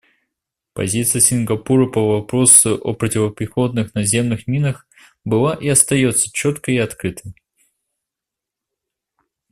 Позиция 0.73 1.19
Сингапура 1.21 1.85
по 1.85 2.15
вопросу 2.17 2.73
о 2.83 2.95
противопехотных 2.95 3.93
наземных 3.93 4.47
минах 4.47 4.87
была 5.25 5.53
и 5.53 5.67
остается 5.67 6.31
четкой 6.31 6.73
и 6.77 6.79
открытой. 6.79 7.35